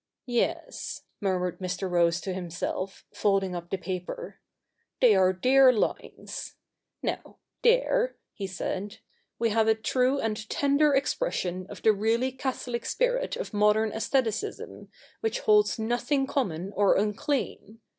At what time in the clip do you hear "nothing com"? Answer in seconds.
15.77-16.47